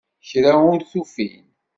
[0.29, 1.43] Kra ur t-ufin.